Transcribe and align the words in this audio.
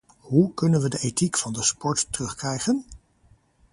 Hoe 0.17 0.53
kunnen 0.53 0.81
we 0.81 0.89
de 0.89 0.99
ethiek 0.99 1.37
van 1.37 1.53
de 1.53 1.63
sport 1.63 2.07
terugkrijgen? 2.11 2.85